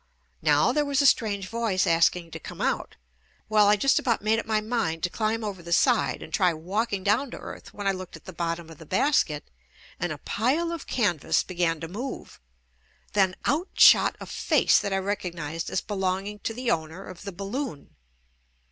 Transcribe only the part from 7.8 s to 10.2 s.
I looked at the bottom of the basket and a